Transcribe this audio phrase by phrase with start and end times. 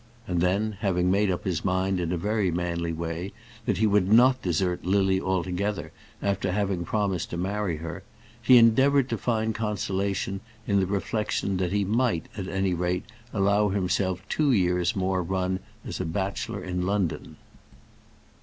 [0.25, 3.33] And then, having made up his mind in a very manly way
[3.67, 5.91] that he would not desert Lily altogether
[6.23, 8.01] after having promised to marry her,
[8.41, 13.69] he endeavoured to find consolation in the reflection that he might, at any rate, allow
[13.69, 17.35] himself two years' more run as a bachelor in London.